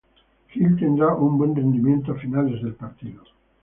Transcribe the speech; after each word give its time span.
Gil 0.55 0.75
tendría 0.79 1.09
un 1.09 1.37
buen 1.37 1.55
rendimiento 1.55 2.11
a 2.13 2.17
final 2.17 2.59
del 2.59 2.73
partido. 2.73 3.21